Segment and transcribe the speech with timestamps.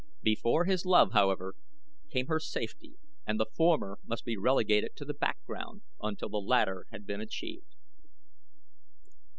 [0.23, 1.53] Before his love, however,
[2.09, 2.95] came her safety
[3.27, 7.75] and the former must be relegated to the background until the latter had been achieved.